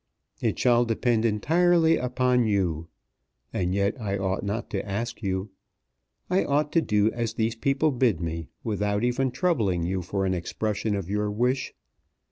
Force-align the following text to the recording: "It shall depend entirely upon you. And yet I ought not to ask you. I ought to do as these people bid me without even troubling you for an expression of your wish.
"It 0.41 0.57
shall 0.57 0.83
depend 0.83 1.25
entirely 1.25 1.97
upon 1.97 2.47
you. 2.47 2.87
And 3.53 3.75
yet 3.75 4.01
I 4.01 4.17
ought 4.17 4.41
not 4.41 4.71
to 4.71 4.83
ask 4.83 5.21
you. 5.21 5.51
I 6.27 6.43
ought 6.43 6.71
to 6.71 6.81
do 6.81 7.11
as 7.11 7.35
these 7.35 7.53
people 7.53 7.91
bid 7.91 8.19
me 8.19 8.47
without 8.63 9.03
even 9.03 9.29
troubling 9.29 9.83
you 9.83 10.01
for 10.01 10.25
an 10.25 10.33
expression 10.33 10.95
of 10.95 11.07
your 11.07 11.29
wish. 11.29 11.75